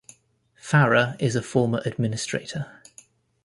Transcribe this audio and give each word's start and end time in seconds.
Farrah 0.59 1.15
is 1.21 1.35
a 1.35 1.43
former 1.43 1.79
administrator. 1.85 2.81